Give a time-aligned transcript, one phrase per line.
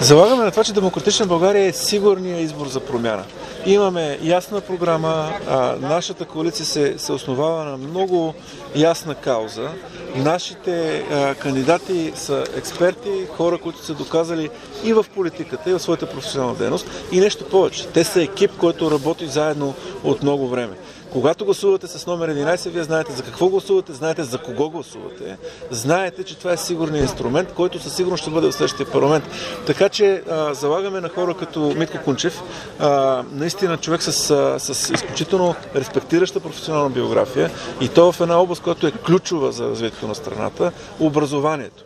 [0.00, 3.24] Залагаме на това, че Демократична България е сигурния избор за промяна.
[3.66, 8.34] Имаме ясна програма, а, нашата коалиция се, се основава на много
[8.76, 9.68] ясна кауза.
[10.16, 14.50] Нашите а, кандидати са експерти, хора, които са доказали
[14.84, 16.86] и в политиката, и в своята професионална дейност.
[17.12, 17.86] И нещо повече.
[17.86, 19.74] Те са екип, който работи заедно
[20.04, 20.76] от много време.
[21.12, 25.38] Когато гласувате с номер 11, вие знаете за какво гласувате, знаете за кого гласувате,
[25.70, 29.24] знаете, че това е сигурният инструмент, който със сигурност ще бъде в следващия парламент.
[29.66, 32.42] Така че а, залагаме на хора като Митко Кунчев,
[32.78, 38.62] а, наистина човек с, а, с изключително респектираща професионална биография и то в една област,
[38.62, 41.84] която е ключова за развитието на страната образованието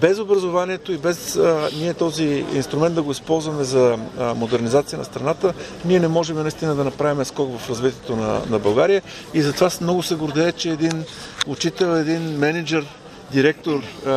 [0.00, 5.04] без образованието и без а, ние този инструмент да го използваме за а, модернизация на
[5.04, 9.02] страната, ние не можем наистина да направим скок в развитието на, на България.
[9.34, 11.04] И затова много се гордея, че един
[11.46, 12.86] учител, един менеджер,
[13.32, 14.10] директор а,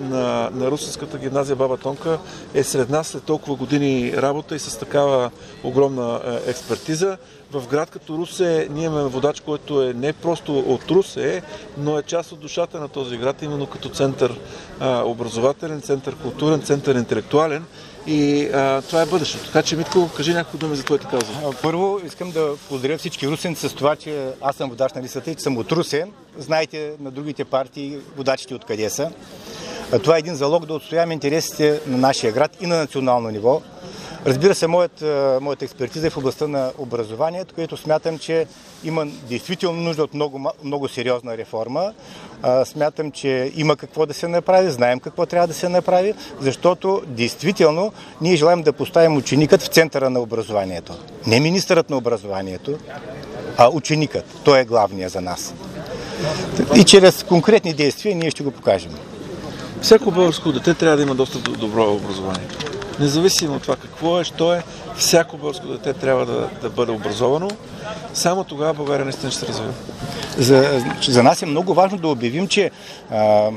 [0.00, 2.18] на, на Русенската гимназия Баба Тонка
[2.54, 5.30] е сред нас след толкова години работа и с такава
[5.64, 7.16] огромна а, експертиза.
[7.52, 11.42] В град като Русе ние имаме водач, който е не просто от Русе,
[11.78, 14.40] но е част от душата на този град, именно като център
[14.80, 17.64] а, образователен, център културен, център интелектуален.
[18.06, 19.44] И а, това е бъдещето.
[19.44, 21.32] Така че, Митко, кажи няколко думи за твоята кауза.
[21.62, 25.34] Първо искам да поздравя всички русенци с това, че аз съм водач на листата и
[25.34, 26.06] че съм от Русе.
[26.38, 29.10] Знаете на другите партии водачите откъде са.
[30.02, 33.62] Това е един залог да отстояваме интересите на нашия град и на национално ниво.
[34.26, 35.04] Разбира се, моят,
[35.40, 38.46] моята експертиза е в областта на образованието, където смятам, че
[38.84, 41.92] има действително нужда от много, много сериозна реформа.
[42.64, 47.92] Смятам, че има какво да се направи, знаем какво трябва да се направи, защото действително
[48.20, 50.92] ние желаем да поставим ученикът в центъра на образованието.
[51.26, 52.78] Не министърът на образованието,
[53.56, 54.24] а ученикът.
[54.44, 55.54] Той е главния за нас.
[56.76, 58.92] И чрез конкретни действия ние ще го покажем.
[59.82, 62.48] Всяко българско дете трябва да има достъп до добро образование.
[63.00, 64.62] Независимо от това какво е, що е,
[64.96, 67.48] всяко българско дете трябва да, да бъде образовано.
[68.14, 69.72] Само тогава България наистина ще се развива.
[70.38, 72.70] За, за нас е много важно да обявим, че
[73.10, 73.50] а,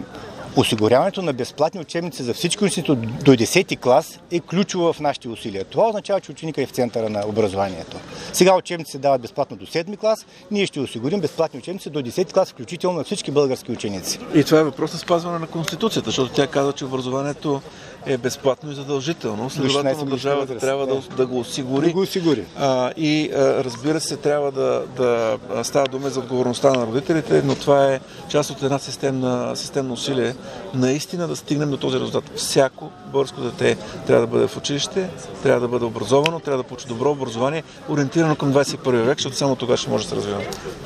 [0.55, 2.91] Осигуряването на безплатни учебници за всички ученици
[3.23, 5.63] до 10 клас е ключово в нашите усилия.
[5.63, 7.97] Това означава, че ученика е в центъра на образованието.
[8.33, 12.33] Сега учебници се дават безплатно до 7 клас, ние ще осигурим безплатни учебници до 10
[12.33, 14.19] клас, включително на всички български ученици.
[14.35, 17.61] И това е въпрос на спазване на Конституцията, защото тя казва, че образованието
[18.05, 19.49] е безплатно и задължително.
[19.49, 21.85] Следователно държавата трябва да, да го осигури.
[21.85, 22.45] Да го осигури.
[22.57, 27.55] А, и а, разбира се, трябва да, да става дума за отговорността на родителите, но
[27.55, 27.99] това е
[28.29, 30.35] част от една системна, системно усилие
[30.73, 32.23] наистина да стигнем до този резултат.
[32.35, 33.77] Всяко българско дете
[34.07, 35.09] трябва да бъде в училище,
[35.43, 39.55] трябва да бъде образовано, трябва да получи добро образование, ориентирано към 21 век, защото само
[39.55, 40.41] тогава ще може да се развива.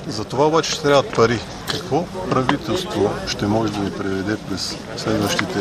[0.08, 1.40] За това обаче ще трябват пари.
[1.72, 5.60] Какво правителство ще може да ни приведе през следващите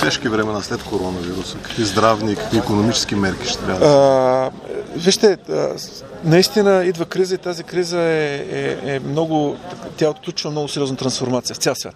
[0.00, 1.56] тежки времена след коронавируса?
[1.62, 4.72] Какви здравни, какви економически мерки ще трябва се?
[4.96, 5.38] Вижте,
[6.24, 9.56] наистина идва криза и тази криза е, е, е много,
[9.96, 11.94] тя отключва много сериозна трансформация в цял свят.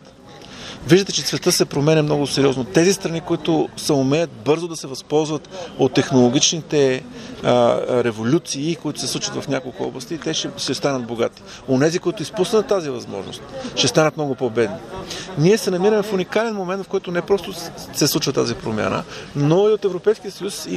[0.89, 2.65] Виждате, че света се променя много сериозно.
[2.65, 5.49] Тези страни, които се умеят бързо да се възползват
[5.79, 7.05] от технологичните
[7.45, 11.43] а, революции, които се случват в няколко области, те ще, ще станат богати.
[11.69, 13.43] Онези, които изпуснат тази възможност,
[13.77, 14.77] ще станат много по-бедни.
[15.39, 17.53] Ние се намираме в уникален момент, в който не просто
[17.93, 19.05] се случва тази промяна,
[19.37, 20.69] но и от Европейския съюз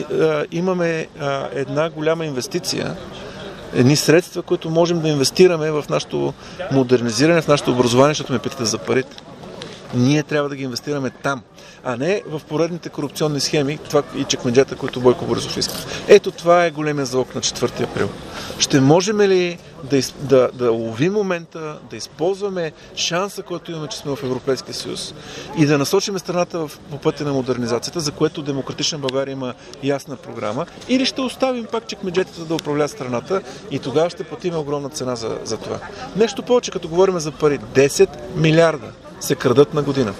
[0.51, 1.07] имаме
[1.53, 2.97] една голяма инвестиция
[3.73, 6.33] едни средства, които можем да инвестираме в нашето
[6.71, 9.15] модернизиране, в нашето образование, защото ме питате за парите.
[9.93, 11.41] Ние трябва да ги инвестираме там,
[11.83, 15.73] а не в поредните корупционни схеми това и чекмеджета, които Бойко Борисов иска.
[16.07, 18.09] Ето това е големия залог на 4 април.
[18.59, 24.15] Ще можем ли да, да, да ловим момента, да използваме шанса, който имаме, че сме
[24.15, 25.13] в Европейския съюз
[25.57, 30.15] и да насочим страната в, по пътя на модернизацията, за което Демократична България има ясна
[30.15, 35.15] програма, или ще оставим пак чекмеджетата да управляват страната и тогава ще платим огромна цена
[35.15, 35.79] за, за това.
[36.15, 37.59] Нещо повече, като говорим за пари.
[37.59, 40.13] 10 милиарда се крадат на година.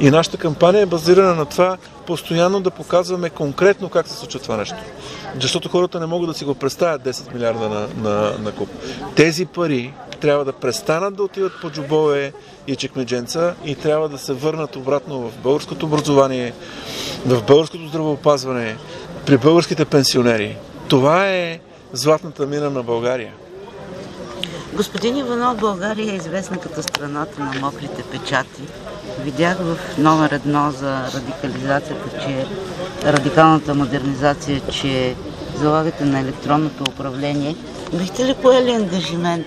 [0.00, 1.76] И нашата кампания е базирана на това
[2.06, 4.76] постоянно да показваме конкретно как се случва това нещо.
[5.40, 8.68] Защото хората не могат да си го представят 10 милиарда на, на, на куп.
[9.16, 12.32] Тези пари трябва да престанат да отиват по джобове
[12.66, 16.52] и чекмедженца и трябва да се върнат обратно в българското образование,
[17.26, 18.76] в българското здравеопазване,
[19.26, 20.56] при българските пенсионери.
[20.88, 21.60] Това е
[21.92, 23.32] златната мина на България.
[24.76, 28.62] Господин Иванов, България е известна като страната на мокрите печати.
[29.20, 32.46] Видях в номер едно за радикализацията, че
[33.12, 35.14] радикалната модернизация, че
[35.58, 37.56] залагате на електронното управление.
[37.92, 39.46] Бихте ли поели ангажимент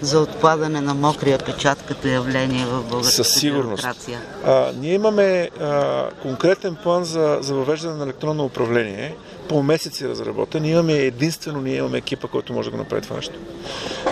[0.00, 3.82] за отпадане на мокрия печат като явление в българската Със сигурност.
[3.82, 4.20] бюрокрация?
[4.46, 9.14] А, ние имаме а, конкретен план за, за въвеждане на електронно управление,
[9.48, 10.64] по месеци разработен.
[10.64, 13.34] Имаме единствено, ние имаме екипа, който може да го направи това нещо.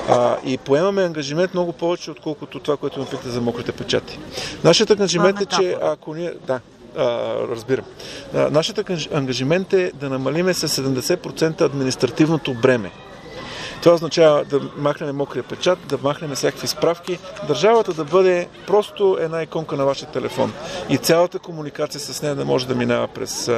[0.08, 4.18] А, и поемаме ангажимент много повече, отколкото това, което ме питате за мокрите печати.
[4.64, 6.32] Нашият ангажимент е, че ако ние...
[6.46, 6.60] Да,
[6.96, 7.84] а, разбирам.
[8.34, 12.90] А, нашият ангажимент е да намалиме с 70% административното бреме.
[13.84, 19.42] Това означава да махнем мокрия печат, да махнем всякакви справки, държавата да бъде просто една
[19.42, 20.52] иконка на вашия телефон
[20.88, 23.50] и цялата комуникация с нея да може да минава през,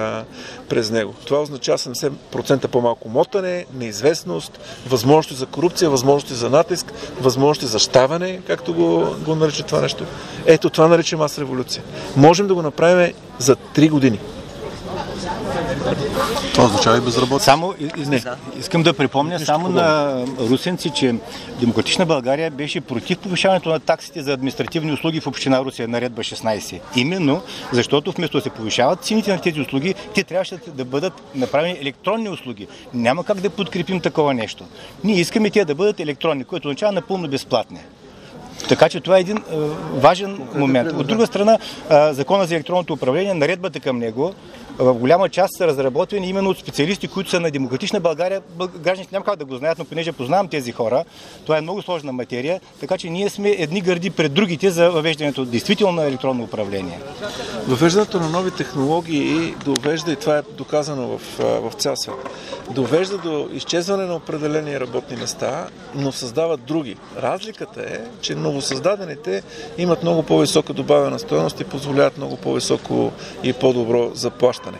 [0.69, 1.14] през него.
[1.25, 4.58] Това означава 70% по-малко мотане, неизвестност,
[4.88, 10.05] възможности за корупция, възможности за натиск, възможности за щаване, както го, го нарича това нещо.
[10.46, 11.82] Ето това наричам аз революция.
[12.17, 14.20] Можем да го направим за 3 години.
[16.55, 17.44] Това означава и безработица.
[17.44, 17.75] Само,
[18.06, 18.23] не.
[18.59, 21.15] искам да припомня само на русенци, че
[21.61, 26.81] Демократична България беше против повишаването на таксите за административни услуги в община Русия, наредба 16.
[26.97, 27.43] Именно
[27.73, 32.29] защото вместо да се повишават цените на тези услуги, те трябваше да бъдат направени електронни
[32.29, 32.67] услуги.
[32.94, 34.65] Няма как да подкрепим такова нещо.
[35.05, 37.79] Ние искаме те да бъдат електронни, което означава напълно безплатни.
[38.69, 39.43] Така че това е един е,
[39.94, 40.93] важен момент.
[40.93, 41.58] От друга страна,
[41.91, 44.35] е, закона за електронното управление, наредбата към него,
[44.79, 48.41] в голяма част са разработени именно от специалисти, които са на демократична България.
[48.58, 51.05] Гражданите няма как да го знаят, но понеже познавам тези хора,
[51.43, 55.44] това е много сложна материя, така че ние сме едни гърди пред другите за въвеждането
[55.44, 56.99] действително на електронно управление.
[57.69, 62.31] Въвеждането на нови технологии довежда, и това е доказано в, в цял свят,
[62.70, 66.97] довежда до изчезване на определени работни места, но създават други.
[67.23, 69.43] Разликата е, че новосъздадените
[69.78, 73.12] имат много по-висока добавена стоеност и позволяват много по-високо
[73.43, 74.78] и по-добро заплащане.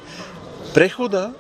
[0.75, 1.33] Прехода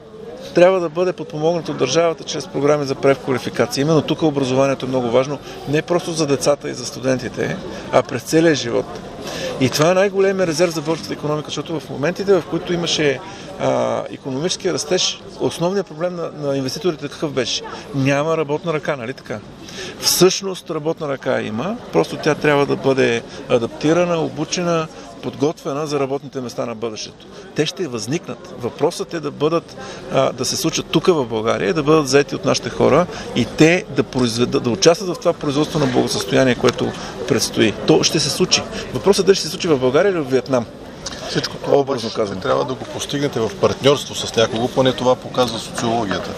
[0.54, 3.82] трябва да бъде подпомогнат от държавата чрез програми за преквалификация.
[3.82, 5.38] Именно тук образованието е много важно,
[5.68, 7.56] не просто за децата и за студентите,
[7.92, 8.86] а през целия живот.
[9.60, 13.20] И това е най-големият резерв за българската економика, защото в моментите, в които имаше
[13.60, 17.62] а, економически растеж, основният проблем на, на инвеститорите какъв беше?
[17.94, 19.40] Няма работна ръка, нали така?
[20.00, 24.86] Всъщност работна ръка има, просто тя трябва да бъде адаптирана, обучена,
[25.26, 27.26] подготвена за работните места на бъдещето.
[27.54, 28.54] Те ще възникнат.
[28.58, 29.76] Въпросът е да бъдат,
[30.34, 33.06] да се случат тук в България, да бъдат заети от нашите хора
[33.36, 36.92] и те да, произведат, да участват в това производство на благосъстояние, което
[37.28, 37.72] предстои.
[37.86, 38.62] То ще се случи.
[38.94, 40.66] Въпросът е дали ще се случи в България или в Виетнам.
[41.28, 42.40] Всичко това образно казано.
[42.40, 46.30] Трябва да го постигнете в партньорство с някого, поне това показва социологията.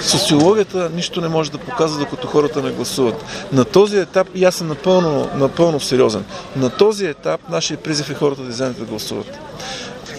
[0.00, 3.24] Социологията нищо не може да показва, докато хората не гласуват.
[3.52, 6.24] На този етап, и аз съм напълно, напълно сериозен,
[6.56, 9.38] на този етап нашия призив е хората да излезат да гласуват.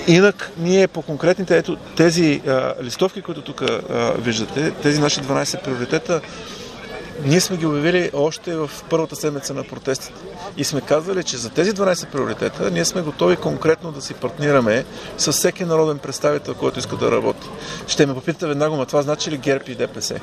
[0.07, 3.63] Инак, ние по конкретните, ето тези а, листовки, които тук
[4.17, 6.21] виждате, тези наши 12 приоритета,
[7.25, 10.13] ние сме ги обявили още в първата седмица на протестите.
[10.57, 14.85] И сме казали, че за тези 12 приоритета ние сме готови конкретно да си партнираме
[15.17, 17.47] с всеки народен представител, който иска да работи.
[17.87, 20.19] Ще ме попитате веднага, но това значи ли ГЕРБ и ДПС?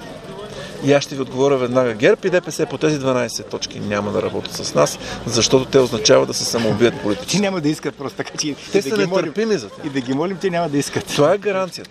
[0.84, 1.94] И аз ще ви отговоря веднага.
[1.94, 6.28] ГЕРБ и ДПС по тези 12 точки няма да работят с нас, защото те означават
[6.28, 7.28] да се самоубият политици.
[7.28, 10.14] Ти няма да искат просто така, че те са да нетърпими за И да ги
[10.14, 11.06] молим, те няма да искат.
[11.06, 11.90] Това е гаранцията.